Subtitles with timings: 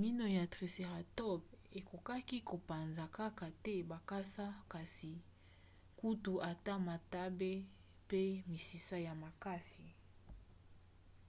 [0.00, 1.48] mino ya tricératops
[1.78, 5.12] ekokaki kopanza kaka te bakasa kasi
[6.00, 7.50] kutu ata matambe
[8.08, 9.86] pe misisa ya makasi